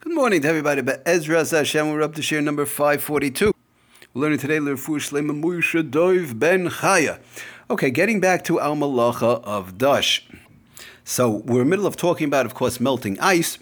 Good 0.00 0.14
morning 0.14 0.42
to 0.42 0.48
everybody. 0.48 0.80
But 0.80 1.02
Ezra 1.04 1.44
Hashem, 1.44 1.90
we're 1.90 2.02
up 2.02 2.14
to 2.14 2.22
share 2.22 2.40
number 2.40 2.64
542. 2.64 3.52
We're 4.14 4.22
learning 4.22 4.38
today 4.38 4.58
Lerfu 4.58 5.00
Moshe 5.00 5.90
Dov 5.90 6.38
Ben 6.38 6.68
Chaya. 6.68 7.18
Okay, 7.68 7.90
getting 7.90 8.20
back 8.20 8.44
to 8.44 8.60
Al 8.60 8.76
Malacha 8.76 9.42
of 9.42 9.76
Dash. 9.76 10.24
So 11.02 11.28
we're 11.28 11.62
in 11.62 11.66
the 11.66 11.70
middle 11.70 11.86
of 11.86 11.96
talking 11.96 12.28
about, 12.28 12.46
of 12.46 12.54
course, 12.54 12.78
melting 12.78 13.18
ice 13.18 13.58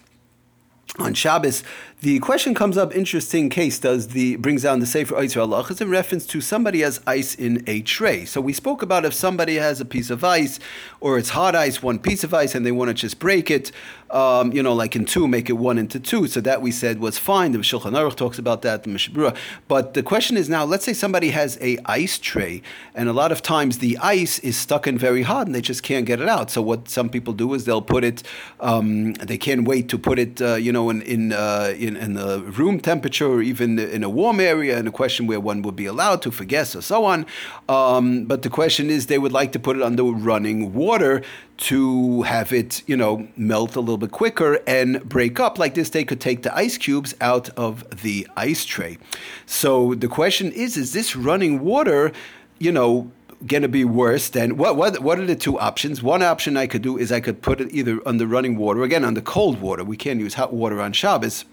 on 0.99 1.14
Shabbos. 1.14 1.64
The 2.03 2.19
question 2.19 2.54
comes 2.54 2.76
up, 2.76 2.94
interesting 2.94 3.49
case, 3.49 3.78
does 3.78 4.08
the 4.08 4.37
brings 4.37 4.65
down 4.65 4.81
the 4.81 4.87
Sefer 4.87 5.15
Eitzer 5.15 5.40
Allah 5.40 5.67
is 5.71 5.81
in 5.81 5.88
reference 5.88 6.26
to 6.26 6.42
somebody 6.42 6.83
has 6.83 7.01
ice 7.06 7.35
in 7.35 7.65
a 7.67 7.81
tray. 7.81 8.26
So 8.26 8.38
we 8.38 8.53
spoke 8.53 8.83
about 8.83 9.06
if 9.06 9.15
somebody 9.15 9.54
has 9.54 9.81
a 9.81 9.87
piece 9.87 10.10
of 10.10 10.22
ice 10.22 10.59
or 11.01 11.17
it's 11.17 11.31
hot 11.31 11.56
ice, 11.56 11.82
one 11.82 11.99
piece 11.99 12.22
of 12.22 12.35
ice, 12.35 12.54
and 12.54 12.67
they 12.67 12.71
want 12.71 12.90
to 12.90 12.95
just 12.95 13.19
break 13.19 13.51
it, 13.51 13.72
um, 14.10 14.53
you 14.53 14.63
know, 14.63 14.74
like 14.74 14.95
in 14.95 15.06
two, 15.06 15.27
make 15.27 15.49
it 15.49 15.54
one 15.54 15.78
into 15.78 15.99
two. 15.99 16.27
So 16.27 16.42
that 16.42 16.60
we 16.60 16.70
said 16.70 17.01
was 17.01 17.16
fine. 17.16 17.52
The 17.52 17.59
Shulchan 17.60 17.92
Aruch 17.92 18.14
talks 18.14 18.38
about 18.38 18.60
that, 18.60 18.83
the 18.83 18.91
Mishnah 18.91 19.14
Berurah. 19.14 19.36
But 19.66 19.94
the 19.94 20.02
question 20.02 20.36
is 20.36 20.50
now, 20.50 20.66
let's 20.66 20.84
say 20.84 20.92
somebody 20.92 21.30
has 21.30 21.56
a 21.62 21.78
ice 21.86 22.19
tray, 22.19 22.60
and 22.94 23.08
a 23.08 23.14
lot 23.14 23.33
of 23.33 23.41
times 23.41 23.78
the 23.78 23.97
ice 24.02 24.38
is 24.41 24.58
stuck 24.58 24.86
in 24.86 24.98
very 24.98 25.22
hot, 25.22 25.47
and 25.47 25.55
they 25.55 25.62
just 25.62 25.83
can't 25.83 26.05
get 26.05 26.20
it 26.20 26.28
out. 26.28 26.50
So 26.50 26.60
what 26.60 26.91
some 26.91 27.08
people 27.08 27.33
do 27.33 27.55
is 27.55 27.64
they'll 27.64 27.80
put 27.80 28.05
it, 28.05 28.22
um, 28.60 29.14
they 29.14 29.38
can't 29.38 29.66
wait 29.66 29.88
to 29.88 29.98
put 29.98 30.19
it, 30.19 30.42
uh, 30.42 30.56
you 30.56 30.72
know, 30.72 30.91
in 30.91 31.00
in, 31.00 31.33
uh, 31.33 31.72
in 31.86 31.96
in 31.96 32.14
the 32.14 32.40
room 32.40 32.80
temperature 32.80 33.26
or 33.26 33.42
even 33.42 33.78
in 33.78 34.02
a 34.04 34.08
warm 34.08 34.40
area, 34.40 34.78
and 34.78 34.88
a 34.88 34.90
question 34.90 35.27
where 35.27 35.40
one 35.40 35.62
would 35.62 35.77
be 35.77 35.86
allowed 35.86 36.22
to 36.22 36.30
for 36.30 36.44
guests 36.44 36.77
or 36.77 36.82
so 36.82 37.04
on. 37.04 37.27
Um, 37.68 38.24
but 38.24 38.42
the 38.42 38.50
question 38.50 38.90
is, 38.90 39.06
they 39.06 39.18
would 39.18 39.32
like 39.32 39.52
to 39.52 39.58
put 39.58 39.77
it 39.77 39.82
under 39.82 40.04
running 40.04 40.74
water 40.74 41.22
to 41.56 42.22
have 42.22 42.52
it, 42.52 42.82
you 42.86 42.96
know, 42.96 43.27
melt 43.36 43.77
a 43.77 43.80
little 43.80 43.98
bit 43.98 44.10
quicker 44.10 44.60
and 44.66 45.02
break 45.08 45.41
up. 45.41 45.58
Like 45.58 45.74
this, 45.74 45.91
they 45.91 46.04
could 46.04 46.20
take 46.20 46.42
the 46.42 46.54
ice 46.54 46.77
cubes 46.77 47.14
out 47.20 47.48
of 47.50 48.02
the 48.02 48.27
ice 48.36 48.64
tray. 48.64 48.98
So 49.46 49.94
the 49.94 50.08
question 50.08 50.52
is, 50.52 50.77
is 50.77 50.92
this 50.92 51.16
running 51.16 51.61
water, 51.61 52.12
you 52.58 52.72
know, 52.72 53.11
going 53.46 53.62
to 53.62 53.68
be 53.68 53.84
worse 53.84 54.30
than 54.30 54.56
what, 54.56 54.77
what 54.77 55.00
what 55.00 55.18
are 55.18 55.27
the 55.27 55.36
two 55.36 55.58
options 55.58 56.02
one 56.02 56.22
option 56.22 56.56
i 56.56 56.66
could 56.66 56.80
do 56.80 56.96
is 56.96 57.12
i 57.12 57.20
could 57.20 57.42
put 57.42 57.61
it 57.61 57.68
either 57.70 58.00
under 58.06 58.27
running 58.27 58.56
water 58.56 58.83
again 58.83 59.05
under 59.05 59.20
cold 59.20 59.61
water 59.61 59.84
we 59.84 59.96
can't 59.96 60.20
use 60.20 60.34
hot 60.34 60.55
water 60.55 60.80
on 60.80 60.91
shabbos 60.92 61.44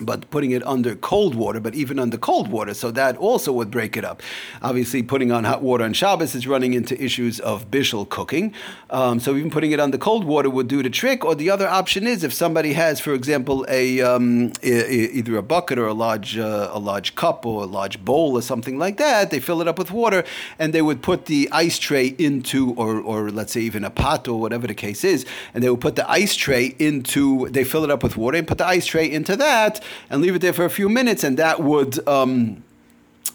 but 0.00 0.30
putting 0.30 0.50
it 0.52 0.66
under 0.66 0.94
cold 0.94 1.34
water, 1.34 1.60
but 1.60 1.74
even 1.74 1.98
under 1.98 2.16
cold 2.16 2.48
water, 2.48 2.74
so 2.74 2.90
that 2.90 3.16
also 3.16 3.52
would 3.52 3.70
break 3.70 3.96
it 3.96 4.04
up. 4.04 4.22
Obviously, 4.62 5.02
putting 5.02 5.32
on 5.32 5.44
hot 5.44 5.62
water 5.62 5.84
on 5.84 5.92
Shabbos 5.92 6.34
is 6.34 6.46
running 6.46 6.74
into 6.74 7.00
issues 7.02 7.40
of 7.40 7.70
bishul 7.70 8.08
cooking. 8.08 8.54
Um, 8.90 9.20
so 9.20 9.36
even 9.36 9.50
putting 9.50 9.72
it 9.72 9.80
under 9.80 9.98
cold 9.98 10.24
water 10.24 10.50
would 10.50 10.68
do 10.68 10.82
the 10.82 10.90
trick. 10.90 11.24
Or 11.24 11.34
the 11.34 11.50
other 11.50 11.68
option 11.68 12.06
is 12.06 12.24
if 12.24 12.32
somebody 12.32 12.72
has, 12.72 13.00
for 13.00 13.14
example, 13.14 13.66
a 13.68 14.00
um, 14.00 14.52
either 14.62 15.36
a 15.36 15.42
bucket 15.42 15.78
or 15.78 15.86
a 15.86 15.94
large 15.94 16.38
uh, 16.38 16.70
a 16.72 16.78
large 16.78 17.14
cup 17.14 17.46
or 17.46 17.62
a 17.62 17.66
large 17.66 18.04
bowl 18.04 18.36
or 18.36 18.42
something 18.42 18.78
like 18.78 18.96
that, 18.96 19.30
they 19.30 19.40
fill 19.40 19.60
it 19.60 19.68
up 19.68 19.78
with 19.78 19.90
water 19.90 20.24
and 20.58 20.72
they 20.72 20.82
would 20.82 21.02
put 21.02 21.26
the 21.26 21.48
ice 21.52 21.78
tray 21.78 22.14
into, 22.18 22.74
or 22.74 23.00
or 23.00 23.30
let's 23.30 23.52
say 23.52 23.60
even 23.60 23.84
a 23.84 23.90
pot 23.90 24.28
or 24.28 24.40
whatever 24.40 24.66
the 24.66 24.74
case 24.74 25.04
is, 25.04 25.26
and 25.54 25.62
they 25.62 25.70
would 25.70 25.80
put 25.80 25.96
the 25.96 26.10
ice 26.10 26.34
tray 26.34 26.74
into. 26.78 27.48
They 27.50 27.64
fill 27.64 27.84
it 27.84 27.90
up 27.90 28.02
with 28.02 28.16
water 28.16 28.38
and 28.38 28.46
put 28.46 28.58
the 28.58 28.66
ice 28.66 28.86
tray 28.86 29.10
into 29.10 29.36
that 29.36 29.82
and 30.08 30.22
leave 30.22 30.34
it 30.34 30.40
there 30.40 30.52
for 30.52 30.64
a 30.64 30.70
few 30.70 30.88
minutes, 30.88 31.24
and 31.24 31.36
that 31.38 31.60
would 31.60 32.06
um, 32.08 32.62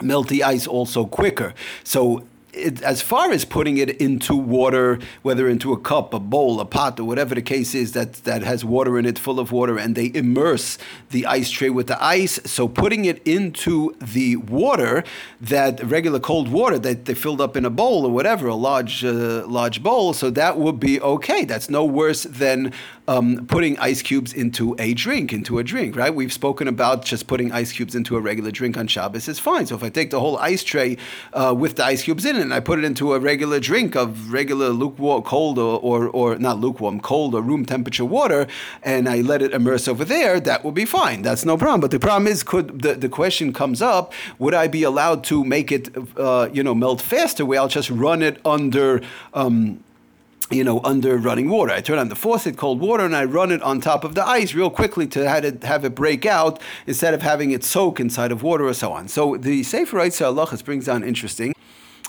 melt 0.02 0.28
the 0.28 0.44
ice 0.44 0.68
also 0.68 1.06
quicker. 1.06 1.54
So 1.84 2.24
it, 2.56 2.82
as 2.82 3.02
far 3.02 3.32
as 3.32 3.46
putting 3.46 3.78
it 3.78 4.02
into 4.02 4.36
water, 4.36 5.00
whether 5.22 5.48
into 5.48 5.74
a 5.74 5.80
cup, 5.80 6.14
a 6.14 6.20
bowl, 6.20 6.60
a 6.60 6.66
pot, 6.66 7.00
or 7.00 7.04
whatever 7.04 7.36
the 7.36 7.42
case 7.42 7.76
is 7.76 7.92
that, 7.92 8.14
that 8.26 8.44
has 8.44 8.64
water 8.64 8.98
in 8.98 9.06
it, 9.06 9.20
full 9.20 9.40
of 9.40 9.52
water, 9.52 9.78
and 9.78 9.96
they 9.96 10.12
immerse 10.14 10.78
the 11.10 11.26
ice 11.26 11.50
tray 11.50 11.70
with 11.70 11.88
the 11.88 12.04
ice. 12.04 12.40
So 12.46 12.68
putting 12.68 13.06
it 13.06 13.22
into 13.28 13.96
the 14.02 14.38
water, 14.38 15.04
that 15.42 15.84
regular 15.84 16.20
cold 16.20 16.48
water 16.48 16.80
that 16.80 17.06
they 17.06 17.14
filled 17.14 17.42
up 17.42 17.58
in 17.58 17.66
a 17.66 17.70
bowl 17.70 18.06
or 18.06 18.12
whatever, 18.12 18.48
a 18.48 18.56
large 18.56 19.04
uh, 19.04 19.46
large 19.48 19.84
bowl, 19.84 20.14
so 20.14 20.30
that 20.32 20.58
would 20.58 20.80
be 20.80 21.00
okay. 21.02 21.46
That's 21.46 21.70
no 21.70 21.86
worse 21.86 22.24
than 22.24 22.74
um, 23.08 23.46
putting 23.48 23.78
ice 23.78 24.02
cubes 24.02 24.34
into 24.34 24.76
a 24.80 24.94
drink, 24.94 25.32
into 25.32 25.60
a 25.60 25.64
drink, 25.64 25.96
right? 25.96 26.14
We've 26.14 26.34
spoken 26.34 26.68
about 26.68 27.06
just 27.06 27.28
putting 27.28 27.52
ice 27.52 27.72
cubes 27.72 27.96
into 27.96 28.16
a 28.16 28.22
regular 28.22 28.52
drink 28.52 28.78
on 28.78 28.88
Shabbos 28.88 29.28
is 29.28 29.40
fine. 29.40 29.66
So 29.66 29.76
if 29.76 29.84
I 29.84 29.90
take 29.90 30.10
the 30.10 30.20
whole 30.20 30.38
ice 30.38 30.64
tray 30.64 30.98
uh, 31.34 31.54
with 31.58 31.76
the 31.76 31.86
ice 31.86 32.04
cubes 32.04 32.26
in 32.26 32.36
it 32.36 32.45
and 32.46 32.54
I 32.54 32.60
put 32.60 32.80
it 32.80 32.86
into 32.86 33.14
a 33.14 33.20
regular 33.20 33.60
drink 33.60 33.96
of 33.96 34.32
regular 34.32 34.70
lukewarm, 34.70 35.24
cold 35.24 35.58
or, 35.60 35.80
or, 35.80 36.08
or 36.10 36.38
not 36.38 36.60
lukewarm, 36.60 37.00
cold 37.02 37.36
or 37.36 37.42
room 37.42 37.66
temperature 37.66 38.06
water, 38.06 38.48
and 38.84 39.10
I 39.10 39.22
let 39.22 39.42
it 39.42 39.54
immerse 39.54 39.88
over 39.88 40.06
there, 40.06 40.40
that 40.40 40.64
would 40.64 40.76
be 40.76 40.86
fine. 40.86 41.22
That's 41.22 41.44
no 41.44 41.58
problem. 41.58 41.82
But 41.82 41.92
the 41.92 42.00
problem 42.00 42.28
is, 42.28 42.44
could 42.44 42.82
the, 42.82 42.94
the 42.94 43.10
question 43.10 43.52
comes 43.52 43.82
up, 43.82 44.14
would 44.40 44.54
I 44.54 44.68
be 44.68 44.84
allowed 44.84 45.24
to 45.26 45.44
make 45.44 45.72
it, 45.72 45.90
uh, 46.18 46.50
you 46.54 46.64
know, 46.64 46.76
melt 46.76 47.02
faster 47.02 47.46
where 47.46 47.60
I'll 47.60 47.68
just 47.68 47.90
run 47.90 48.22
it 48.22 48.40
under, 48.46 49.02
um, 49.34 49.84
you 50.52 50.64
know, 50.64 50.80
under 50.84 51.18
running 51.18 51.50
water. 51.50 51.74
I 51.74 51.82
turn 51.82 51.98
on 51.98 52.10
the 52.10 52.16
faucet, 52.16 52.56
cold 52.56 52.80
water, 52.80 53.04
and 53.04 53.16
I 53.16 53.26
run 53.26 53.52
it 53.52 53.64
on 53.64 53.82
top 53.82 54.04
of 54.04 54.14
the 54.14 54.24
ice 54.24 54.54
real 54.54 54.70
quickly 54.70 55.08
to 55.08 55.28
have 55.28 55.44
it, 55.44 55.64
have 55.64 55.84
it 55.84 55.96
break 55.96 56.26
out 56.26 56.62
instead 56.86 57.16
of 57.16 57.24
having 57.24 57.50
it 57.50 57.64
soak 57.64 58.00
inside 58.00 58.32
of 58.32 58.44
water 58.44 58.66
or 58.66 58.74
so 58.76 58.92
on. 58.94 59.08
So 59.08 59.38
the 59.38 59.64
Sefer 59.64 59.98
Halachas 59.98 60.64
brings 60.64 60.86
down 60.86 61.04
interesting. 61.04 61.56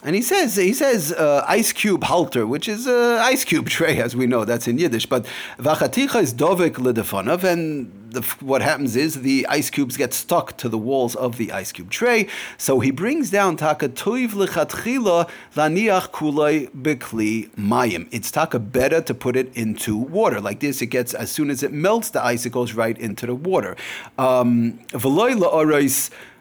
And 0.02 0.14
he 0.14 0.22
says 0.22 0.56
he 0.56 0.74
says 0.74 1.12
uh, 1.12 1.44
ice 1.48 1.72
cube 1.72 2.04
halter, 2.04 2.46
which 2.46 2.68
is 2.68 2.86
uh, 2.86 3.20
ice 3.24 3.44
cube 3.44 3.68
tray, 3.76 3.98
as 3.98 4.14
we 4.14 4.26
know. 4.26 4.44
That's 4.44 4.68
in 4.68 4.78
Yiddish. 4.78 5.06
But 5.06 5.26
vachaticha 5.58 6.22
is 6.22 6.34
dovek 6.34 6.74
ledefanav, 6.74 7.42
and 7.44 7.90
the, 8.10 8.20
what 8.40 8.60
happens 8.60 8.94
is 8.94 9.22
the 9.22 9.46
ice 9.48 9.70
cubes 9.70 9.96
get 9.96 10.12
stuck 10.12 10.56
to 10.58 10.68
the 10.68 10.76
walls 10.78 11.16
of 11.16 11.38
the 11.38 11.50
ice 11.50 11.72
cube 11.72 11.90
tray. 11.90 12.28
So 12.58 12.80
he 12.80 12.90
brings 12.90 13.30
down 13.30 13.56
taka 13.56 13.88
toiv 13.88 14.30
lechatchila 14.30 15.30
laniach 15.54 16.10
kulay 16.10 16.70
bekli 16.70 17.48
mayim. 17.54 18.06
It's 18.10 18.30
taka 18.30 18.58
better 18.58 19.00
to 19.00 19.14
put 19.14 19.34
it 19.34 19.50
into 19.56 19.96
water 19.96 20.42
like 20.42 20.60
this. 20.60 20.82
It 20.82 20.86
gets 20.86 21.14
as 21.14 21.30
soon 21.30 21.48
as 21.48 21.62
it 21.62 21.72
melts 21.72 22.10
the 22.10 22.22
ice, 22.24 22.44
it 22.44 22.50
goes 22.50 22.74
right 22.74 22.98
into 22.98 23.26
the 23.26 23.34
water. 23.34 23.76
Um, 24.18 24.78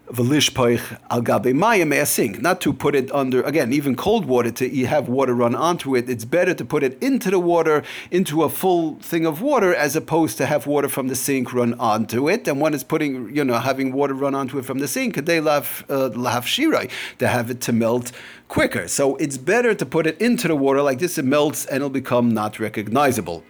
Velishpoich 0.08 1.00
al 1.10 1.22
gabe 1.22 1.54
mayim 1.54 2.06
sink. 2.06 2.42
Not 2.42 2.62
to 2.62 2.74
put 2.74 2.96
it 2.96 3.12
under 3.12 3.42
again, 3.42 3.74
even 3.74 3.96
cold 3.96 4.26
water 4.26 4.52
to 4.52 4.86
have 4.86 5.10
water 5.10 5.34
run 5.34 5.56
onto 5.56 5.96
it. 5.96 6.10
It's 6.10 6.26
better 6.26 6.54
to 6.54 6.64
put 6.64 6.84
it 6.84 7.02
into 7.02 7.32
the 7.32 7.40
water, 7.40 7.84
into 8.12 8.44
a 8.44 8.50
full 8.50 8.96
thing 8.96 9.26
of 9.26 9.42
water, 9.42 9.74
as 9.74 9.96
opposed 9.96 10.38
to 10.38 10.46
have 10.46 10.68
water 10.68 10.90
from 10.90 11.08
the 11.08 11.16
sink 11.16 11.54
run 11.54 11.74
onto 11.76 12.30
it. 12.30 12.48
And 12.48 12.62
one 12.62 12.74
is 12.74 12.84
putting, 12.84 13.36
you 13.36 13.44
know, 13.44 13.58
having 13.58 13.94
water 13.94 14.14
run 14.14 14.36
onto 14.36 14.60
it 14.60 14.66
from 14.66 14.80
the 14.80 14.88
sink. 14.88 15.16
They 15.26 15.40
lav 15.40 15.84
uh, 15.90 16.10
lav 16.10 16.46
shirai 16.46 16.92
to 17.18 17.28
have 17.28 17.50
it 17.50 17.62
to 17.62 17.74
melt 17.74 18.12
quicker. 18.48 18.88
So 18.88 19.16
it's 19.16 19.38
better 19.38 19.74
to 19.74 19.86
put 19.86 20.06
it 20.06 20.22
into 20.22 20.48
the 20.48 20.56
water 20.56 20.82
like 20.82 21.00
this. 21.00 21.18
It 21.18 21.26
melts 21.26 21.66
and 21.66 21.78
it'll 21.78 21.90
become 21.90 22.30
not 22.30 22.60
recognizable. 22.60 23.44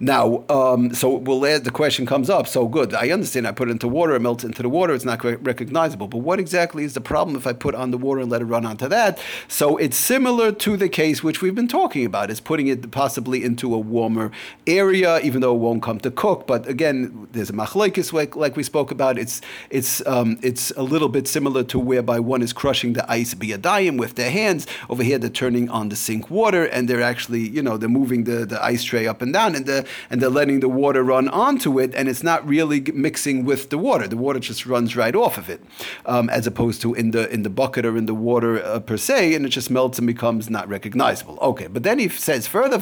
Now, 0.00 0.44
um, 0.48 0.94
so 0.94 1.16
we'll 1.16 1.44
add, 1.46 1.64
the 1.64 1.70
question 1.70 2.06
comes 2.06 2.30
up. 2.30 2.46
So 2.46 2.66
good, 2.66 2.94
I 2.94 3.10
understand. 3.10 3.46
I 3.46 3.52
put 3.52 3.68
it 3.68 3.72
into 3.72 3.88
water, 3.88 4.14
it 4.14 4.20
melts 4.20 4.44
into 4.44 4.62
the 4.62 4.68
water. 4.68 4.94
It's 4.94 5.04
not 5.04 5.22
recognizable. 5.24 6.08
But 6.08 6.18
what 6.18 6.38
exactly 6.38 6.84
is 6.84 6.94
the 6.94 7.00
problem 7.00 7.36
if 7.36 7.46
I 7.46 7.52
put 7.52 7.74
on 7.74 7.90
the 7.90 7.98
water 7.98 8.20
and 8.20 8.30
let 8.30 8.42
it 8.42 8.46
run 8.46 8.64
onto 8.64 8.88
that? 8.88 9.18
So 9.48 9.76
it's 9.76 9.96
similar 9.96 10.52
to 10.52 10.76
the 10.76 10.88
case 10.88 11.22
which 11.22 11.42
we've 11.42 11.54
been 11.54 11.68
talking 11.68 12.04
about. 12.04 12.30
Is 12.30 12.40
putting 12.40 12.68
it 12.68 12.90
possibly 12.90 13.44
into 13.44 13.74
a 13.74 13.78
warmer 13.78 14.30
area, 14.66 15.20
even 15.20 15.40
though 15.40 15.54
it 15.54 15.58
won't 15.58 15.82
come 15.82 15.98
to 16.00 16.10
cook. 16.10 16.46
But 16.46 16.66
again, 16.68 17.28
there's 17.32 17.50
a 17.50 17.52
machlekes 17.52 18.12
like, 18.12 18.36
like 18.36 18.56
we 18.56 18.62
spoke 18.62 18.90
about. 18.90 19.18
It's 19.18 19.40
it's 19.70 20.06
um, 20.06 20.38
it's 20.42 20.70
a 20.76 20.82
little 20.82 21.08
bit 21.08 21.28
similar 21.28 21.64
to 21.64 21.78
whereby 21.78 22.20
one 22.20 22.42
is 22.42 22.52
crushing 22.52 22.92
the 22.94 23.10
ice 23.10 23.34
biyadayim 23.34 23.98
with 23.98 24.14
their 24.14 24.30
hands. 24.30 24.66
Over 24.88 25.02
here, 25.02 25.18
they're 25.18 25.30
turning 25.30 25.68
on 25.68 25.88
the 25.88 25.96
sink 25.96 26.30
water, 26.30 26.64
and 26.64 26.88
they're 26.88 27.02
actually 27.02 27.48
you 27.48 27.62
know 27.62 27.76
they're 27.76 27.88
moving 27.88 28.24
the, 28.24 28.46
the 28.46 28.62
ice 28.62 28.84
tray 28.84 29.06
up 29.06 29.22
and 29.22 29.32
down 29.32 29.57
and 29.58 29.66
the 29.66 29.86
and 30.10 30.20
they're 30.20 30.36
letting 30.40 30.60
the 30.60 30.68
water 30.68 31.02
run 31.02 31.28
onto 31.28 31.78
it, 31.78 31.90
and 31.94 32.08
it's 32.08 32.22
not 32.22 32.46
really 32.48 32.80
mixing 33.08 33.44
with 33.44 33.70
the 33.70 33.78
water. 33.78 34.06
The 34.08 34.16
water 34.16 34.40
just 34.40 34.66
runs 34.66 34.96
right 34.96 35.14
off 35.14 35.38
of 35.38 35.48
it, 35.50 35.60
um, 36.06 36.30
as 36.30 36.46
opposed 36.46 36.80
to 36.82 36.94
in 36.94 37.10
the 37.10 37.28
in 37.30 37.42
the 37.42 37.50
bucket 37.50 37.84
or 37.84 37.96
in 37.96 38.06
the 38.06 38.14
water 38.14 38.62
uh, 38.64 38.80
per 38.80 38.96
se, 38.96 39.34
and 39.34 39.44
it 39.44 39.50
just 39.50 39.70
melts 39.70 39.98
and 39.98 40.06
becomes 40.06 40.48
not 40.48 40.68
recognizable. 40.68 41.38
Okay, 41.40 41.66
but 41.66 41.82
then 41.82 41.98
he 41.98 42.08
says 42.08 42.46
further, 42.46 42.78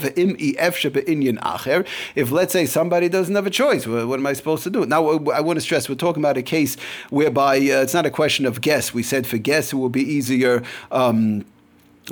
if 2.14 2.30
let's 2.30 2.52
say 2.52 2.66
somebody 2.66 3.08
doesn't 3.08 3.34
have 3.34 3.46
a 3.46 3.50
choice, 3.50 3.86
what 3.86 4.18
am 4.18 4.26
I 4.26 4.32
supposed 4.34 4.62
to 4.64 4.70
do? 4.70 4.86
Now 4.86 5.08
I 5.08 5.40
want 5.40 5.56
to 5.56 5.60
stress 5.60 5.88
we're 5.88 5.94
talking 5.94 6.22
about 6.22 6.36
a 6.36 6.42
case 6.42 6.76
whereby 7.10 7.56
uh, 7.56 7.82
it's 7.82 7.94
not 7.94 8.06
a 8.06 8.10
question 8.10 8.46
of 8.46 8.60
guess. 8.60 8.92
We 8.92 9.02
said 9.02 9.26
for 9.26 9.38
guess 9.38 9.72
it 9.72 9.76
will 9.76 9.88
be 9.88 10.02
easier. 10.02 10.62
Um, 10.90 11.44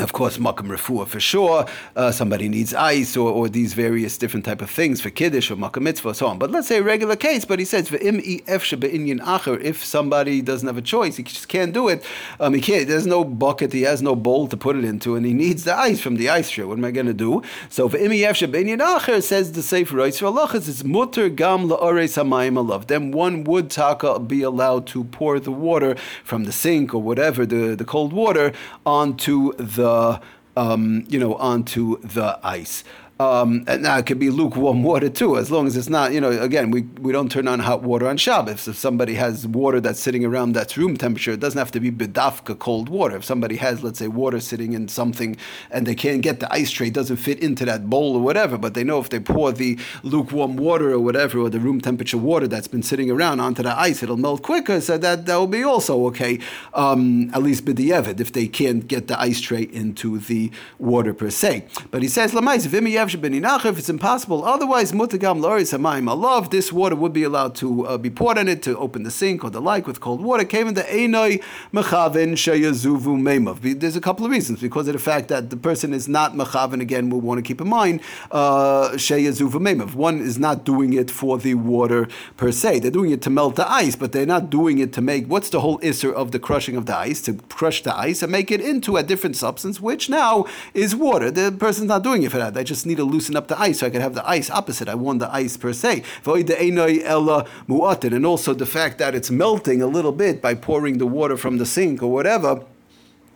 of 0.00 0.12
course, 0.12 0.38
makam 0.38 0.66
refuah 0.68 1.06
for 1.06 1.20
sure. 1.20 1.66
Uh, 1.94 2.10
somebody 2.10 2.48
needs 2.48 2.74
ice 2.74 3.16
or, 3.16 3.30
or 3.30 3.48
these 3.48 3.74
various 3.74 4.18
different 4.18 4.44
type 4.44 4.60
of 4.60 4.68
things 4.68 5.00
for 5.00 5.10
kiddush 5.10 5.50
or 5.52 5.56
makam 5.56 5.82
mitzvah, 5.82 6.14
so 6.14 6.26
on. 6.26 6.38
But 6.38 6.50
let's 6.50 6.66
say 6.66 6.78
a 6.78 6.82
regular 6.82 7.14
case. 7.14 7.44
But 7.44 7.60
he 7.60 7.64
says 7.64 7.90
if 7.92 9.84
somebody 9.84 10.42
doesn't 10.42 10.66
have 10.66 10.76
a 10.76 10.82
choice, 10.82 11.16
he 11.16 11.22
just 11.22 11.48
can't 11.48 11.72
do 11.72 11.88
it. 11.88 12.04
Um, 12.40 12.54
he 12.54 12.60
can't. 12.60 12.88
There's 12.88 13.06
no 13.06 13.22
bucket. 13.24 13.72
He 13.72 13.82
has 13.82 14.02
no 14.02 14.16
bowl 14.16 14.48
to 14.48 14.56
put 14.56 14.74
it 14.76 14.84
into, 14.84 15.14
and 15.14 15.24
he 15.24 15.32
needs 15.32 15.62
the 15.62 15.76
ice 15.76 16.00
from 16.00 16.16
the 16.16 16.28
ice 16.28 16.50
tray. 16.50 16.64
What 16.64 16.78
am 16.78 16.84
I 16.84 16.90
going 16.90 17.06
to 17.06 17.14
do? 17.14 17.42
So 17.68 17.88
for 17.88 17.98
acher 17.98 19.22
says 19.22 19.52
the 19.52 19.62
sefer 19.62 19.96
Raisa 19.96 20.24
Halachas 20.24 20.68
it's 20.68 20.82
mutter 20.82 21.28
gam 21.28 21.68
laores 21.68 22.16
hamayim 22.20 22.54
alav. 22.54 22.88
Then 22.88 23.12
one 23.12 23.44
would 23.44 23.70
taka 23.70 24.18
be 24.18 24.42
allowed 24.42 24.86
to 24.88 25.04
pour 25.04 25.38
the 25.38 25.52
water 25.52 25.94
from 26.24 26.44
the 26.44 26.52
sink 26.52 26.94
or 26.94 27.00
whatever 27.00 27.46
the 27.46 27.76
the 27.76 27.84
cold 27.84 28.12
water 28.12 28.52
onto 28.84 29.52
the 29.54 29.83
the 29.84 30.20
um, 30.56 31.04
you 31.08 31.18
know 31.18 31.34
onto 31.34 32.00
the 32.00 32.38
ice. 32.42 32.84
Um, 33.20 33.64
and 33.68 33.84
now 33.84 33.96
it 33.98 34.06
could 34.06 34.18
be 34.18 34.30
lukewarm 34.30 34.82
water 34.90 35.08
too, 35.08 35.36
as 35.36 35.50
long 35.50 35.66
as 35.66 35.76
it's 35.76 35.88
not, 35.88 36.12
you 36.12 36.20
know, 36.20 36.30
again, 36.30 36.70
we, 36.70 36.82
we 37.00 37.12
don't 37.12 37.30
turn 37.30 37.46
on 37.46 37.60
hot 37.60 37.82
water 37.82 38.08
on 38.08 38.16
Shabbos. 38.16 38.66
If 38.66 38.76
somebody 38.76 39.14
has 39.14 39.46
water 39.46 39.80
that's 39.80 40.00
sitting 40.00 40.24
around 40.24 40.52
that's 40.52 40.76
room 40.76 40.96
temperature, 40.96 41.32
it 41.32 41.40
doesn't 41.40 41.58
have 41.58 41.70
to 41.72 41.80
be 41.80 41.92
bedafka 41.92 42.58
cold 42.58 42.88
water. 42.88 43.16
If 43.16 43.24
somebody 43.24 43.56
has, 43.56 43.84
let's 43.84 44.00
say, 44.00 44.08
water 44.08 44.40
sitting 44.40 44.72
in 44.72 44.88
something 44.88 45.36
and 45.70 45.86
they 45.86 45.94
can't 45.94 46.22
get 46.22 46.40
the 46.40 46.52
ice 46.52 46.70
tray, 46.70 46.90
doesn't 46.90 47.16
fit 47.18 47.38
into 47.38 47.64
that 47.66 47.88
bowl 47.88 48.16
or 48.16 48.20
whatever, 48.20 48.58
but 48.58 48.74
they 48.74 48.82
know 48.82 48.98
if 48.98 49.10
they 49.10 49.20
pour 49.20 49.52
the 49.52 49.78
lukewarm 50.02 50.56
water 50.56 50.90
or 50.92 50.98
whatever, 50.98 51.38
or 51.38 51.50
the 51.50 51.60
room 51.60 51.80
temperature 51.80 52.18
water 52.18 52.48
that's 52.48 52.68
been 52.68 52.82
sitting 52.82 53.10
around 53.10 53.40
onto 53.40 53.62
the 53.62 53.78
ice, 53.78 54.02
it'll 54.02 54.16
melt 54.16 54.42
quicker, 54.42 54.80
so 54.80 54.98
that, 54.98 55.26
that 55.26 55.36
will 55.36 55.46
be 55.46 55.62
also 55.62 56.06
okay, 56.06 56.40
um, 56.74 57.30
at 57.32 57.42
least 57.42 57.64
b'di'evid, 57.64 58.18
if 58.18 58.32
they 58.32 58.48
can't 58.48 58.88
get 58.88 59.06
the 59.06 59.20
ice 59.20 59.40
tray 59.40 59.62
into 59.62 60.18
the 60.18 60.50
water 60.78 61.14
per 61.14 61.30
se. 61.30 61.66
But 61.90 62.02
he 62.02 62.08
says, 62.08 62.32
Lamais, 62.32 62.66
if 63.06 63.78
it's 63.78 63.88
impossible, 63.88 64.44
otherwise 64.44 64.92
mutagam 64.92 65.40
loris 65.40 65.72
hamayim 65.72 66.04
alav, 66.04 66.50
this 66.50 66.72
water 66.72 66.96
would 66.96 67.12
be 67.12 67.22
allowed 67.22 67.54
to 67.56 67.86
uh, 67.86 67.98
be 67.98 68.08
poured 68.10 68.38
on 68.38 68.48
it 68.48 68.62
to 68.62 68.78
open 68.78 69.02
the 69.02 69.10
sink 69.10 69.44
or 69.44 69.50
the 69.50 69.60
like 69.60 69.86
with 69.86 70.00
cold 70.00 70.22
water. 70.22 70.44
Came 70.44 70.68
in 70.68 70.74
the 70.74 70.82
einoi 70.82 71.42
mechavin 71.72 72.32
shayazuvu 72.32 73.18
meimav. 73.20 73.80
There's 73.80 73.96
a 73.96 74.00
couple 74.00 74.24
of 74.24 74.32
reasons 74.32 74.60
because 74.60 74.88
of 74.88 74.94
the 74.94 74.98
fact 74.98 75.28
that 75.28 75.50
the 75.50 75.56
person 75.56 75.92
is 75.92 76.08
not 76.08 76.32
mechavin. 76.32 76.80
Again, 76.80 77.10
we 77.10 77.18
want 77.18 77.38
to 77.38 77.42
keep 77.42 77.60
in 77.60 77.68
mind 77.68 78.00
uh, 78.30 78.90
shayazuvu 78.92 79.52
meimav. 79.52 79.94
One 79.94 80.20
is 80.20 80.38
not 80.38 80.64
doing 80.64 80.92
it 80.92 81.10
for 81.10 81.38
the 81.38 81.54
water 81.54 82.08
per 82.36 82.52
se. 82.52 82.80
They're 82.80 82.90
doing 82.90 83.10
it 83.10 83.22
to 83.22 83.30
melt 83.30 83.56
the 83.56 83.70
ice, 83.70 83.96
but 83.96 84.12
they're 84.12 84.26
not 84.26 84.50
doing 84.50 84.78
it 84.78 84.92
to 84.94 85.00
make 85.00 85.26
what's 85.26 85.50
the 85.50 85.60
whole 85.60 85.78
isser 85.80 86.12
of 86.12 86.32
the 86.32 86.38
crushing 86.38 86.76
of 86.76 86.86
the 86.86 86.96
ice 86.96 87.20
to 87.22 87.34
crush 87.34 87.82
the 87.82 87.96
ice 87.96 88.22
and 88.22 88.32
make 88.32 88.50
it 88.50 88.60
into 88.60 88.96
a 88.96 89.02
different 89.02 89.36
substance, 89.36 89.80
which 89.80 90.08
now 90.08 90.46
is 90.72 90.96
water. 90.96 91.30
The 91.30 91.52
person's 91.52 91.88
not 91.88 92.02
doing 92.02 92.22
it 92.22 92.30
for 92.30 92.38
that. 92.38 92.54
They 92.54 92.64
just 92.64 92.86
need 92.86 92.93
to 92.96 93.04
loosen 93.04 93.36
up 93.36 93.48
the 93.48 93.60
ice 93.60 93.80
so 93.80 93.86
I 93.86 93.90
could 93.90 94.00
have 94.00 94.14
the 94.14 94.26
ice 94.28 94.50
opposite. 94.50 94.88
I 94.88 94.94
want 94.94 95.20
the 95.20 95.32
ice 95.32 95.56
per 95.56 95.72
se. 95.72 96.02
And 96.26 98.26
also 98.26 98.54
the 98.54 98.66
fact 98.66 98.98
that 98.98 99.14
it's 99.14 99.30
melting 99.30 99.82
a 99.82 99.86
little 99.86 100.12
bit 100.12 100.40
by 100.40 100.54
pouring 100.54 100.98
the 100.98 101.06
water 101.06 101.36
from 101.36 101.58
the 101.58 101.66
sink 101.66 102.02
or 102.02 102.12
whatever 102.12 102.64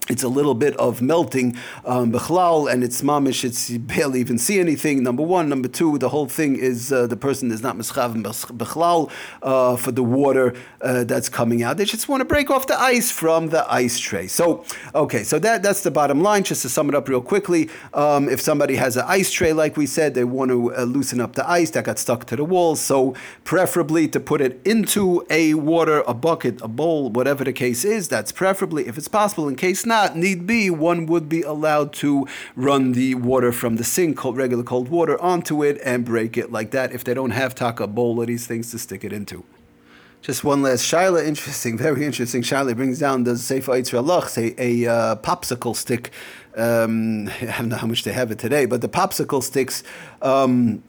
it's 0.08 0.22
a 0.22 0.28
little 0.28 0.54
bit 0.54 0.76
of 0.76 1.02
melting 1.02 1.56
um, 1.84 2.14
and 2.14 2.84
it's 2.84 3.02
mamish. 3.02 3.44
It's 3.44 3.70
you 3.70 3.78
barely 3.78 4.20
even 4.20 4.38
see 4.38 4.58
anything. 4.58 5.02
Number 5.02 5.22
one, 5.22 5.48
number 5.48 5.68
two, 5.68 5.98
the 5.98 6.08
whole 6.08 6.26
thing 6.26 6.56
is 6.56 6.92
uh, 6.92 7.06
the 7.06 7.16
person 7.16 7.50
is 7.50 7.62
not 7.62 7.76
mischav 7.76 8.14
bechlal 8.22 9.10
uh, 9.42 9.76
for 9.76 9.92
the 9.92 10.02
water 10.02 10.54
uh, 10.80 11.04
that's 11.04 11.28
coming 11.28 11.62
out. 11.62 11.76
They 11.76 11.84
just 11.84 12.08
want 12.08 12.20
to 12.22 12.24
break 12.24 12.50
off 12.50 12.66
the 12.66 12.80
ice 12.80 13.10
from 13.10 13.48
the 13.48 13.70
ice 13.72 13.98
tray. 13.98 14.26
So, 14.26 14.64
okay, 14.94 15.24
so 15.24 15.38
that 15.40 15.62
that's 15.62 15.82
the 15.82 15.90
bottom 15.90 16.22
line. 16.22 16.44
Just 16.44 16.62
to 16.62 16.68
sum 16.68 16.88
it 16.88 16.94
up 16.94 17.08
real 17.08 17.20
quickly, 17.20 17.68
um, 17.92 18.28
if 18.28 18.40
somebody 18.40 18.76
has 18.76 18.96
an 18.96 19.04
ice 19.06 19.30
tray, 19.30 19.52
like 19.52 19.76
we 19.76 19.86
said, 19.86 20.14
they 20.14 20.24
want 20.24 20.50
to 20.50 20.74
uh, 20.74 20.84
loosen 20.84 21.20
up 21.20 21.34
the 21.34 21.48
ice 21.48 21.70
that 21.72 21.84
got 21.84 21.98
stuck 21.98 22.24
to 22.26 22.36
the 22.36 22.44
wall. 22.44 22.76
So, 22.76 23.14
preferably 23.44 24.08
to 24.08 24.20
put 24.20 24.40
it 24.40 24.60
into 24.64 25.26
a 25.28 25.54
water, 25.54 26.02
a 26.06 26.14
bucket, 26.14 26.60
a 26.62 26.68
bowl, 26.68 27.10
whatever 27.10 27.44
the 27.44 27.52
case 27.52 27.84
is. 27.84 28.08
That's 28.08 28.32
preferably 28.32 28.86
if 28.86 28.96
it's 28.96 29.08
possible. 29.08 29.48
In 29.48 29.56
case 29.56 29.84
not 29.84 29.97
not 29.98 30.16
need 30.16 30.46
be, 30.46 30.70
one 30.70 31.06
would 31.06 31.28
be 31.28 31.42
allowed 31.42 31.92
to 31.92 32.26
run 32.54 32.92
the 32.92 33.16
water 33.16 33.50
from 33.50 33.76
the 33.76 33.84
sink, 33.84 34.16
cold, 34.16 34.36
regular 34.36 34.62
cold 34.62 34.88
water, 34.88 35.20
onto 35.20 35.64
it 35.64 35.80
and 35.84 36.04
break 36.04 36.36
it 36.36 36.52
like 36.52 36.70
that 36.70 36.92
if 36.92 37.02
they 37.02 37.14
don't 37.14 37.32
have 37.32 37.52
taka 37.54 37.86
bowl 37.88 38.20
or 38.20 38.26
these 38.26 38.46
things 38.46 38.70
to 38.70 38.78
stick 38.78 39.02
it 39.02 39.12
into. 39.12 39.44
Just 40.22 40.44
one 40.44 40.62
last 40.62 40.84
shaila, 40.84 41.24
interesting, 41.26 41.76
very 41.76 42.04
interesting 42.04 42.42
shaila. 42.42 42.76
Brings 42.76 43.00
down 43.00 43.24
the 43.24 43.36
Sefer 43.36 43.72
Yitzra 43.72 44.04
Lach, 44.04 44.28
say 44.28 44.54
a 44.58 44.86
uh, 44.86 45.16
popsicle 45.16 45.74
stick. 45.74 46.12
Um, 46.56 47.28
I 47.40 47.58
don't 47.58 47.70
know 47.70 47.76
how 47.76 47.88
much 47.88 48.04
they 48.04 48.12
have 48.12 48.30
it 48.30 48.38
today, 48.38 48.66
but 48.66 48.80
the 48.80 48.88
popsicle 48.88 49.42
sticks. 49.42 49.82
Um, 50.22 50.82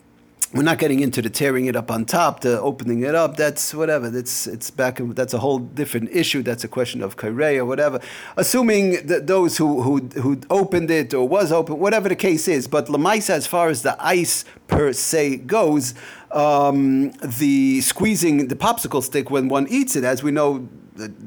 we're 0.51 0.63
not 0.63 0.79
getting 0.79 0.99
into 0.99 1.21
the 1.21 1.29
tearing 1.29 1.67
it 1.67 1.75
up 1.75 1.91
on 1.91 2.05
top, 2.05 2.41
the 2.41 2.59
opening 2.59 3.03
it 3.03 3.13
up. 3.13 3.37
That's 3.37 3.71
whatever. 3.73 4.09
That's 4.09 4.47
it's 4.47 4.71
back. 4.71 4.99
In, 4.99 5.13
that's 5.13 5.33
a 5.33 5.37
whole 5.37 5.59
different 5.59 6.09
issue. 6.11 6.41
That's 6.41 6.63
a 6.63 6.67
question 6.67 7.03
of 7.03 7.17
kairei 7.17 7.57
or 7.57 7.65
whatever. 7.65 7.99
Assuming 8.35 9.05
that 9.05 9.27
those 9.27 9.57
who 9.57 9.83
who 9.83 9.99
who 10.19 10.41
opened 10.49 10.89
it 10.89 11.13
or 11.13 11.27
was 11.27 11.51
open, 11.51 11.77
whatever 11.77 12.09
the 12.09 12.15
case 12.15 12.47
is. 12.47 12.67
But 12.67 12.87
lemaisa, 12.87 13.31
as 13.31 13.45
far 13.45 13.69
as 13.69 13.83
the 13.83 13.95
ice 14.03 14.43
per 14.67 14.91
se 14.91 15.37
goes, 15.37 15.93
um, 16.31 17.11
the 17.11 17.81
squeezing 17.81 18.47
the 18.47 18.55
popsicle 18.55 19.03
stick 19.03 19.29
when 19.29 19.49
one 19.49 19.67
eats 19.69 19.95
it, 19.95 20.03
as 20.03 20.23
we 20.23 20.31
know, 20.31 20.67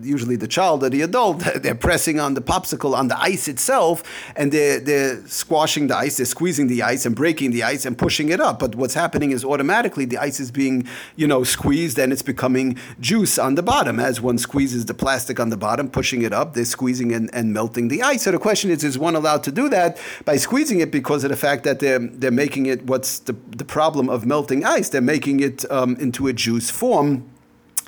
usually 0.02 0.36
the 0.36 0.48
child 0.48 0.84
or 0.84 0.90
the 0.90 1.02
adult, 1.02 1.40
they're 1.62 1.74
pressing 1.74 2.20
on 2.20 2.34
the 2.34 2.40
popsicle 2.42 2.94
on 2.94 3.08
the 3.08 3.20
ice 3.20 3.48
itself, 3.48 4.02
and 4.36 4.52
they're, 4.52 4.80
they're 4.80 5.26
squashing 5.26 5.86
the 5.86 5.96
ice, 5.96 6.16
they're 6.16 6.26
squeezing 6.26 6.66
the 6.66 6.82
ice 6.82 7.06
and 7.06 7.16
breaking 7.16 7.50
the 7.50 7.62
ice 7.62 7.84
and 7.84 7.96
pushing 7.96 8.28
it 8.28 8.40
up. 8.40 8.58
But 8.58 8.74
what's 8.74 8.94
happening 8.94 9.30
is 9.30 9.44
automatically 9.44 10.04
the 10.04 10.19
ice 10.19 10.40
is 10.40 10.50
being, 10.50 10.86
you 11.16 11.26
know, 11.26 11.44
squeezed 11.44 11.98
and 11.98 12.12
it's 12.12 12.22
becoming 12.22 12.78
juice 13.00 13.38
on 13.38 13.54
the 13.54 13.62
bottom. 13.62 13.98
As 13.98 14.20
one 14.20 14.38
squeezes 14.38 14.86
the 14.86 14.94
plastic 14.94 15.40
on 15.40 15.50
the 15.50 15.56
bottom, 15.56 15.88
pushing 15.88 16.22
it 16.22 16.32
up, 16.32 16.54
they're 16.54 16.64
squeezing 16.64 17.12
and, 17.12 17.30
and 17.32 17.52
melting 17.52 17.88
the 17.88 18.02
ice. 18.02 18.22
So 18.22 18.32
the 18.32 18.38
question 18.38 18.70
is, 18.70 18.84
is 18.84 18.98
one 18.98 19.16
allowed 19.16 19.42
to 19.44 19.52
do 19.52 19.69
that 19.70 19.98
by 20.24 20.36
squeezing 20.36 20.80
it 20.80 20.90
because 20.90 21.24
of 21.24 21.30
the 21.30 21.36
fact 21.36 21.64
that 21.64 21.80
they're, 21.80 21.98
they're 21.98 22.30
making 22.30 22.66
it, 22.66 22.84
what's 22.84 23.20
the, 23.20 23.34
the 23.56 23.64
problem 23.64 24.08
of 24.08 24.26
melting 24.26 24.64
ice? 24.64 24.88
They're 24.88 25.00
making 25.00 25.40
it 25.40 25.70
um, 25.70 25.96
into 25.96 26.26
a 26.26 26.32
juice 26.32 26.70
form 26.70 27.31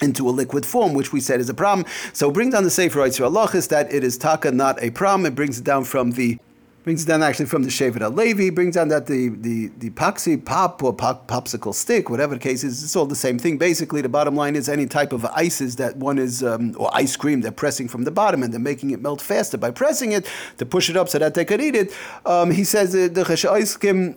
into 0.04 0.28
a 0.28 0.32
liquid 0.42 0.64
form, 0.64 0.94
which 0.94 1.12
we 1.12 1.20
said 1.20 1.40
is 1.40 1.48
a 1.48 1.54
problem. 1.54 1.86
So 2.12 2.30
bring 2.30 2.50
down 2.50 2.64
the 2.64 2.70
Sefer 2.70 3.00
Allah 3.00 3.50
is 3.54 3.68
that 3.68 3.92
it 3.92 4.04
is 4.04 4.16
taka, 4.16 4.52
not 4.52 4.80
a 4.82 4.90
problem. 4.90 5.26
It 5.26 5.34
brings 5.34 5.58
it 5.58 5.64
down 5.64 5.84
from 5.84 6.12
the 6.12 6.38
brings 6.84 7.02
it 7.02 7.06
down 7.06 7.22
actually 7.22 7.46
from 7.46 7.62
the 7.62 7.70
Shevet 7.70 8.14
Levi, 8.14 8.50
brings 8.50 8.74
down 8.74 8.88
that 8.88 9.06
the 9.06 9.30
the 9.30 9.68
the 9.78 9.90
paxi 9.90 10.36
pop 10.36 10.82
or 10.82 10.92
pop, 10.92 11.26
popsicle 11.26 11.74
stick, 11.74 12.10
whatever 12.10 12.34
the 12.34 12.40
case 12.40 12.62
is, 12.62 12.84
it's 12.84 12.94
all 12.94 13.06
the 13.06 13.16
same 13.16 13.38
thing. 13.38 13.56
Basically, 13.58 14.02
the 14.02 14.08
bottom 14.08 14.36
line 14.36 14.54
is 14.54 14.68
any 14.68 14.86
type 14.86 15.12
of 15.12 15.24
ices 15.26 15.76
that 15.76 15.96
one 15.96 16.18
is 16.18 16.42
um, 16.44 16.76
or 16.78 16.94
ice 16.94 17.16
cream 17.16 17.40
they're 17.40 17.50
pressing 17.50 17.88
from 17.88 18.04
the 18.04 18.10
bottom 18.10 18.42
and 18.42 18.52
they're 18.52 18.60
making 18.60 18.90
it 18.90 19.00
melt 19.00 19.22
faster 19.22 19.56
by 19.56 19.70
pressing 19.70 20.12
it 20.12 20.30
to 20.58 20.66
push 20.66 20.90
it 20.90 20.96
up 20.96 21.08
so 21.08 21.18
that 21.18 21.34
they 21.34 21.44
could 21.44 21.60
eat 21.60 21.74
it. 21.74 21.92
Um, 22.26 22.50
he 22.50 22.64
says 22.64 22.92
the 22.92 23.08
the 23.08 23.24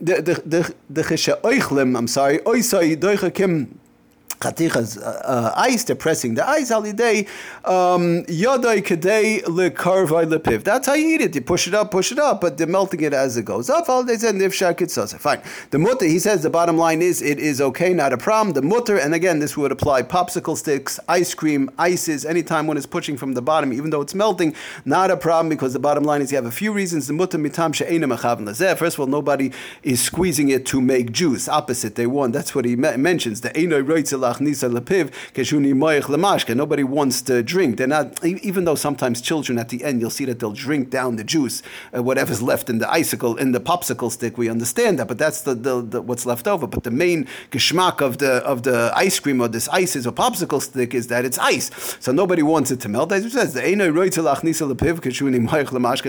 the 0.02 0.42
the 0.46 0.76
the 0.90 1.04
I'm 1.96 2.08
sorry, 2.08 2.42
uh, 4.98 5.22
uh, 5.26 5.54
ice, 5.56 5.84
they're 5.84 5.96
the 5.96 6.44
ice 6.48 6.70
holiday. 6.70 7.22
Um, 7.66 8.24
yadai 8.26 8.82
kadei. 8.84 10.64
That's 10.64 10.88
how 10.88 10.94
you 10.94 11.08
eat 11.08 11.22
it. 11.22 11.36
You 11.36 11.42
push 11.42 11.68
it 11.68 11.74
up, 11.74 11.92
push 11.92 12.12
it 12.12 12.20
up, 12.20 12.42
but 12.42 12.58
they're 12.58 12.68
melting 12.68 13.02
it 13.02 13.14
as 13.14 13.38
it 13.38 13.46
goes 13.46 13.70
up. 13.70 13.88
Holidays 13.88 14.24
and 14.24 14.42
if 14.42 14.54
Fine. 14.58 15.42
The 15.72 15.80
mutter, 15.80 16.06
he 16.06 16.20
says 16.20 16.44
the 16.44 16.50
bottom 16.50 16.78
line 16.78 17.02
is 17.02 17.22
it 17.22 17.40
is 17.40 17.62
okay, 17.62 17.94
not 17.94 18.14
a 18.14 18.18
problem. 18.18 18.54
The 18.54 18.62
mutter, 18.62 18.98
and 18.98 19.14
again, 19.14 19.40
this 19.40 19.58
would 19.58 19.72
apply 19.72 20.04
popsicle 20.04 20.58
sticks, 20.58 21.00
ice 21.08 21.34
cream, 21.34 21.70
ices, 21.78 22.26
anytime 22.26 22.68
one 22.68 22.78
is 22.78 22.86
pushing 22.86 23.18
from 23.18 23.34
the 23.34 23.42
bottom, 23.42 23.74
even 23.74 23.90
though 23.90 24.02
it's 24.02 24.16
melting, 24.16 24.56
not 24.86 25.12
a 25.12 25.18
problem 25.18 25.50
because 25.50 25.74
the 25.74 25.80
bottom 25.80 26.04
line 26.04 26.22
is 26.22 26.32
you 26.32 26.36
have 26.36 26.46
a 26.46 26.52
few 26.52 26.72
reasons. 26.72 27.08
The 27.08 27.14
mutter 27.14 27.38
mitam 27.38 27.76
First 28.78 28.96
of 28.96 29.00
all, 29.00 29.08
nobody 29.08 29.52
is 29.84 30.02
squeezing 30.02 30.50
it 30.50 30.66
to 30.68 30.82
make 30.82 31.12
juice. 31.12 31.48
Opposite, 31.50 31.96
they 31.96 32.08
want. 32.08 32.34
That's 32.34 32.54
what 32.54 32.66
he 32.66 32.76
mentions. 32.76 33.42
The 33.42 33.58
eno 34.36 34.80
lepiv 34.80 35.12
keshuni 35.34 35.74
moich 35.74 36.56
Nobody 36.56 36.84
wants 36.84 37.22
to 37.24 37.44
drink. 37.44 37.78
They're 37.78 37.88
not, 37.88 38.24
even 38.26 38.66
though 38.66 38.76
sometimes 38.76 39.22
children 39.22 39.58
at 39.60 39.70
the 39.70 39.84
end 39.84 40.02
you'll 40.02 40.10
see 40.10 40.26
that 40.26 40.40
they'll 40.40 40.52
drink 40.52 40.90
down 40.90 41.16
the 41.16 41.24
juice, 41.24 41.64
uh, 41.96 42.04
whatever's 42.04 42.42
left 42.42 42.70
in 42.70 42.80
the 42.80 42.92
icicle 42.92 43.36
in 43.38 43.52
the 43.52 43.60
popsicle 43.60 44.12
stick. 44.12 44.38
We 44.38 44.50
understand 44.50 45.00
that, 45.00 45.08
but 45.08 45.18
that's 45.18 45.42
the, 45.42 45.56
the, 45.56 45.82
the 45.82 46.02
what's 46.02 46.26
left 46.26 46.48
over. 46.48 46.68
But 46.68 46.84
the 46.84 46.92
main 46.92 47.28
geschmack 47.52 48.02
of 48.02 48.18
the 48.18 48.44
of 48.44 48.64
the 48.64 48.92
ice 48.96 49.20
cream 49.20 49.42
or 49.42 49.48
this 49.48 49.70
ice 49.70 49.96
is 49.96 50.06
a 50.06 50.12
popsicle 50.12 50.62
stick 50.62 50.94
is 50.94 51.08
that 51.08 51.26
it's 51.26 51.38
ice. 51.38 51.72
So 52.00 52.12
nobody 52.12 52.44
wants 52.44 52.72
it 52.72 52.80
to 52.82 52.90
melt. 52.90 53.12
As 53.12 53.26
it 53.26 53.32
says, 53.32 53.54
the 53.54 53.62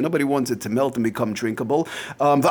Nobody 0.02 0.24
wants 0.24 0.50
it 0.50 0.60
to 0.60 0.68
melt 0.68 0.96
and 0.96 1.04
become 1.04 1.32
drinkable. 1.32 1.88
Um, 2.20 2.40
the 2.40 2.48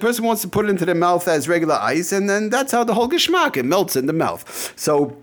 person 0.00 0.24
wants 0.24 0.42
to 0.42 0.48
put 0.48 0.64
it 0.64 0.68
into 0.68 0.84
their 0.84 0.94
mouth 0.94 1.28
as 1.28 1.45
regular 1.48 1.78
ice, 1.80 2.12
and 2.12 2.28
then 2.28 2.50
that's 2.50 2.72
how 2.72 2.84
the 2.84 2.94
whole 2.94 3.08
geschmack 3.08 3.56
it 3.56 3.64
melts 3.64 3.96
in 3.96 4.06
the 4.06 4.12
mouth. 4.12 4.72
So 4.76 5.16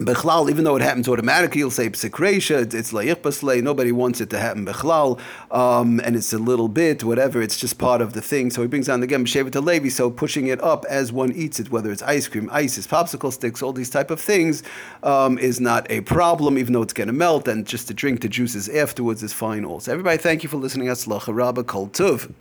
Bechlal, 0.00 0.48
even 0.48 0.64
though 0.64 0.76
it 0.76 0.82
happens 0.82 1.06
automatically, 1.08 1.58
you'll 1.58 1.70
say 1.70 1.90
psikresha, 1.90 2.72
it's 2.72 2.90
layich 2.90 3.16
baslay, 3.16 3.62
nobody 3.62 3.92
wants 3.92 4.22
it 4.22 4.30
to 4.30 4.38
happen 4.38 4.64
bechlal, 4.64 5.20
um, 5.50 6.00
and 6.00 6.16
it's 6.16 6.32
a 6.32 6.38
little 6.38 6.68
bit, 6.68 7.04
whatever, 7.04 7.42
it's 7.42 7.58
just 7.58 7.76
part 7.76 8.00
of 8.00 8.14
the 8.14 8.22
thing. 8.22 8.48
So 8.50 8.62
he 8.62 8.68
brings 8.68 8.88
on 8.88 9.02
again 9.02 9.26
Shevet 9.26 9.62
Levi, 9.62 9.90
so 9.90 10.10
pushing 10.10 10.46
it 10.46 10.62
up 10.62 10.86
as 10.86 11.12
one 11.12 11.32
eats 11.32 11.60
it, 11.60 11.70
whether 11.70 11.92
it's 11.92 12.00
ice 12.00 12.28
cream, 12.28 12.48
ice, 12.50 12.78
popsicle 12.86 13.30
sticks, 13.30 13.60
all 13.60 13.74
these 13.74 13.90
type 13.90 14.10
of 14.10 14.18
things, 14.18 14.62
um, 15.02 15.38
is 15.38 15.60
not 15.60 15.86
a 15.90 16.00
problem, 16.00 16.56
even 16.56 16.72
though 16.72 16.82
it's 16.82 16.94
going 16.94 17.08
to 17.08 17.12
melt, 17.12 17.46
and 17.46 17.66
just 17.66 17.86
to 17.88 17.92
drink 17.92 18.22
the 18.22 18.28
juices 18.30 18.70
afterwards 18.70 19.22
is 19.22 19.34
fine 19.34 19.66
also. 19.66 19.92
Everybody, 19.92 20.16
thank 20.16 20.42
you 20.42 20.48
for 20.48 20.56
listening. 20.56 20.88
Aslacha 20.88 21.34
Rabba 21.34 21.64
Kol 21.64 21.88
Tuv. 21.88 22.32